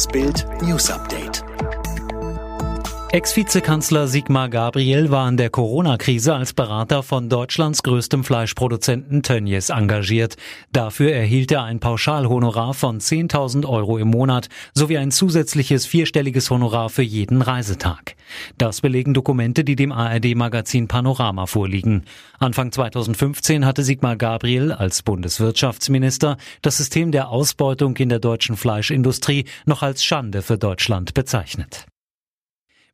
Das 0.00 0.08
Bild 0.08 0.46
News 0.62 0.90
Update. 0.90 1.44
Ex-Vizekanzler 3.12 4.08
Sigmar 4.08 4.48
Gabriel 4.48 5.10
war 5.10 5.28
in 5.28 5.36
der 5.36 5.50
Corona-Krise 5.50 6.32
als 6.34 6.54
Berater 6.54 7.02
von 7.02 7.28
Deutschlands 7.28 7.82
größtem 7.82 8.24
Fleischproduzenten 8.24 9.22
Tönnies 9.22 9.68
engagiert. 9.68 10.38
Dafür 10.72 11.12
erhielt 11.12 11.52
er 11.52 11.64
ein 11.64 11.80
Pauschalhonorar 11.80 12.72
von 12.72 12.98
10.000 12.98 13.68
Euro 13.68 13.98
im 13.98 14.08
Monat 14.08 14.48
sowie 14.72 14.96
ein 14.96 15.10
zusätzliches 15.10 15.84
vierstelliges 15.84 16.48
Honorar 16.48 16.88
für 16.88 17.02
jeden 17.02 17.42
Reisetag. 17.42 18.16
Das 18.58 18.80
belegen 18.80 19.14
Dokumente, 19.14 19.64
die 19.64 19.76
dem 19.76 19.92
ARD-Magazin 19.92 20.88
Panorama 20.88 21.46
vorliegen. 21.46 22.04
Anfang 22.38 22.72
2015 22.72 23.66
hatte 23.66 23.82
Sigmar 23.82 24.16
Gabriel 24.16 24.72
als 24.72 25.02
Bundeswirtschaftsminister 25.02 26.36
das 26.62 26.76
System 26.76 27.12
der 27.12 27.28
Ausbeutung 27.28 27.96
in 27.96 28.08
der 28.08 28.20
deutschen 28.20 28.56
Fleischindustrie 28.56 29.44
noch 29.66 29.82
als 29.82 30.04
Schande 30.04 30.42
für 30.42 30.58
Deutschland 30.58 31.14
bezeichnet. 31.14 31.89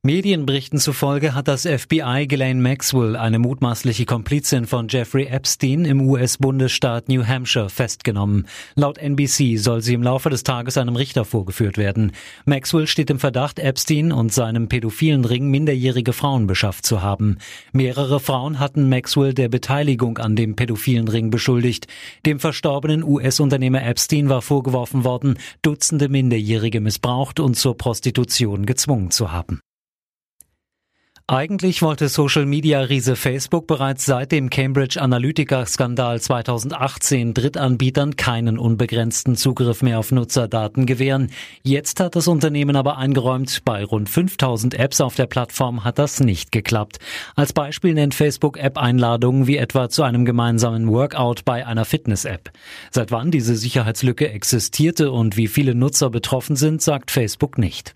Medienberichten 0.07 0.79
zufolge 0.79 1.35
hat 1.35 1.49
das 1.49 1.63
FBI 1.63 2.27
Ghislaine 2.29 2.63
Maxwell, 2.63 3.17
eine 3.17 3.41
mutmaßliche 3.41 4.05
Komplizin 4.05 4.65
von 4.65 4.87
Jeffrey 4.87 5.25
Epstein 5.25 5.85
im 5.85 6.01
US-Bundesstaat 6.01 7.09
New 7.09 7.27
Hampshire, 7.27 7.69
festgenommen. 7.69 8.47
Laut 8.77 8.99
NBC 8.99 9.57
soll 9.57 9.83
sie 9.83 9.95
im 9.95 10.05
Laufe 10.05 10.31
des 10.31 10.45
Tages 10.45 10.79
einem 10.79 10.95
Richter 10.95 11.25
vorgeführt 11.25 11.77
werden. 11.77 12.13
Maxwell 12.45 12.87
steht 12.87 13.11
im 13.11 13.19
Verdacht, 13.19 13.59
Epstein 13.59 14.13
und 14.13 14.33
seinem 14.33 14.69
pädophilen 14.69 15.25
Ring 15.25 15.51
minderjährige 15.51 16.13
Frauen 16.13 16.47
beschafft 16.47 16.87
zu 16.87 17.03
haben. 17.03 17.39
Mehrere 17.73 18.21
Frauen 18.21 18.61
hatten 18.61 18.89
Maxwell 18.89 19.35
der 19.35 19.49
Beteiligung 19.49 20.19
an 20.19 20.37
dem 20.37 20.55
pädophilen 20.55 21.09
Ring 21.09 21.31
beschuldigt. 21.31 21.89
Dem 22.25 22.39
verstorbenen 22.39 23.03
US-Unternehmer 23.03 23.85
Epstein 23.85 24.29
war 24.29 24.41
vorgeworfen 24.41 25.03
worden, 25.03 25.37
Dutzende 25.63 26.09
Minderjährige 26.09 26.81
missbraucht 26.81 27.41
und 27.41 27.57
zur 27.57 27.77
Prostitution 27.77 28.67
gezwungen 28.67 29.11
zu 29.11 29.33
haben. 29.33 29.63
Eigentlich 31.29 31.83
wollte 31.83 32.09
Social-Media-Riese 32.09 33.17
Facebook 33.17 33.67
bereits 33.67 34.05
seit 34.05 34.31
dem 34.31 34.49
Cambridge 34.49 35.03
Analytica-Skandal 35.03 36.21
2018 36.21 37.35
Drittanbietern 37.35 38.15
keinen 38.15 38.61
unbegrenzten 38.61 39.35
Zugriff 39.35 39.83
mehr 39.83 39.99
auf 39.99 40.13
Nutzerdaten 40.13 40.87
gewähren. 40.87 41.33
Jetzt 41.65 41.99
hat 41.99 42.15
das 42.15 42.29
Unternehmen 42.29 42.77
aber 42.77 42.99
eingeräumt, 42.99 43.65
bei 43.65 43.83
rund 43.83 44.09
5000 44.09 44.75
Apps 44.75 45.01
auf 45.01 45.17
der 45.17 45.27
Plattform 45.27 45.83
hat 45.83 45.99
das 45.99 46.21
nicht 46.21 46.53
geklappt. 46.53 46.99
Als 47.35 47.53
Beispiel 47.53 47.95
nennt 47.95 48.15
Facebook 48.15 48.57
App-Einladungen 48.57 49.49
wie 49.49 49.57
etwa 49.57 49.89
zu 49.89 50.05
einem 50.05 50.27
gemeinsamen 50.27 50.87
Workout 50.93 51.45
bei 51.45 51.67
einer 51.67 51.85
Fitness-App. 51.85 52.53
Seit 52.93 53.11
wann 53.11 53.33
diese 53.33 53.57
Sicherheitslücke 53.57 54.31
existierte 54.31 55.11
und 55.11 55.37
wie 55.37 55.49
viele 55.49 55.75
Nutzer 55.75 56.09
betroffen 56.09 56.55
sind, 56.55 56.83
sagt 56.83 57.11
Facebook 57.11 57.59
nicht. 57.59 57.95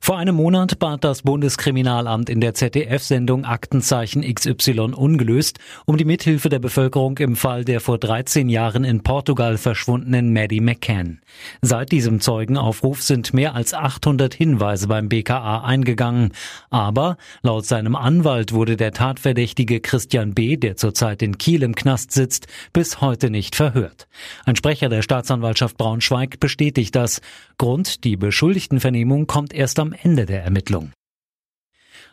Vor 0.00 0.16
einem 0.16 0.36
Monat 0.36 0.78
bat 0.78 1.04
das 1.04 1.22
Bundeskriminalamt 1.22 2.30
in 2.30 2.40
der 2.40 2.54
ZDF-Sendung 2.54 3.44
Aktenzeichen 3.44 4.22
XY 4.22 4.92
ungelöst 4.94 5.58
um 5.86 5.96
die 5.96 6.04
Mithilfe 6.04 6.48
der 6.48 6.60
Bevölkerung 6.60 7.18
im 7.18 7.36
Fall 7.36 7.64
der 7.64 7.80
vor 7.80 7.98
13 7.98 8.48
Jahren 8.48 8.84
in 8.84 9.02
Portugal 9.02 9.58
verschwundenen 9.58 10.32
Maddie 10.32 10.60
McCann. 10.60 11.20
Seit 11.62 11.92
diesem 11.92 12.20
Zeugenaufruf 12.20 13.02
sind 13.02 13.34
mehr 13.34 13.54
als 13.54 13.74
800 13.74 14.32
Hinweise 14.34 14.88
beim 14.88 15.08
BKA 15.08 15.62
eingegangen. 15.62 16.32
Aber 16.70 17.16
laut 17.42 17.66
seinem 17.66 17.96
Anwalt 17.96 18.52
wurde 18.52 18.76
der 18.76 18.92
Tatverdächtige 18.92 19.80
Christian 19.80 20.32
B., 20.32 20.56
der 20.56 20.76
zurzeit 20.76 21.22
in 21.22 21.38
Kiel 21.38 21.62
im 21.62 21.74
Knast 21.74 22.12
sitzt, 22.12 22.46
bis 22.72 23.00
heute 23.00 23.30
nicht 23.30 23.56
verhört. 23.56 24.06
Ein 24.44 24.56
Sprecher 24.56 24.88
der 24.88 25.02
Staatsanwaltschaft 25.02 25.76
Braunschweig 25.76 26.40
bestätigt 26.40 26.94
das. 26.94 27.20
Grund, 27.58 28.04
die 28.04 28.16
Beschuldigtenvernehmung 28.16 29.26
kommt 29.26 29.52
erst 29.52 29.80
am 29.80 29.87
am 29.88 29.94
Ende 30.02 30.26
der 30.26 30.42
Ermittlung. 30.42 30.92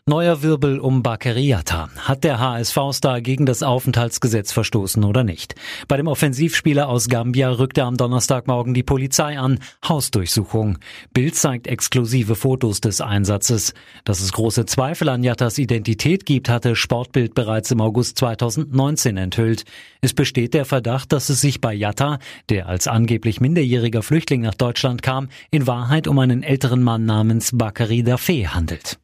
Neuer 0.07 0.43
Wirbel 0.43 0.79
um 0.79 1.01
Bakeriata. 1.01 1.89
Hat 1.97 2.23
der 2.23 2.39
HSV-Star 2.39 3.21
gegen 3.21 3.47
das 3.47 3.63
Aufenthaltsgesetz 3.63 4.51
verstoßen 4.51 5.03
oder 5.03 5.23
nicht? 5.23 5.55
Bei 5.87 5.97
dem 5.97 6.05
Offensivspieler 6.05 6.87
aus 6.89 7.07
Gambia 7.07 7.49
rückte 7.49 7.81
am 7.81 7.97
Donnerstagmorgen 7.97 8.75
die 8.75 8.83
Polizei 8.83 9.39
an. 9.39 9.57
Hausdurchsuchung. 9.83 10.77
Bild 11.11 11.33
zeigt 11.33 11.65
exklusive 11.65 12.35
Fotos 12.35 12.81
des 12.81 13.01
Einsatzes. 13.01 13.73
Dass 14.03 14.19
es 14.19 14.31
große 14.31 14.67
Zweifel 14.67 15.09
an 15.09 15.23
Jattas 15.23 15.57
Identität 15.57 16.27
gibt, 16.27 16.49
hatte 16.49 16.75
Sportbild 16.75 17.33
bereits 17.33 17.71
im 17.71 17.81
August 17.81 18.19
2019 18.19 19.17
enthüllt. 19.17 19.65
Es 20.01 20.13
besteht 20.13 20.53
der 20.53 20.65
Verdacht, 20.65 21.13
dass 21.13 21.29
es 21.29 21.41
sich 21.41 21.61
bei 21.61 21.73
Jatta, 21.73 22.19
der 22.49 22.69
als 22.69 22.87
angeblich 22.87 23.41
minderjähriger 23.41 24.03
Flüchtling 24.03 24.41
nach 24.41 24.53
Deutschland 24.53 25.01
kam, 25.01 25.29
in 25.49 25.65
Wahrheit 25.65 26.07
um 26.07 26.19
einen 26.19 26.43
älteren 26.43 26.83
Mann 26.83 27.05
namens 27.05 27.57
Bakari 27.57 28.01
Dafé 28.01 28.49
handelt. 28.49 28.99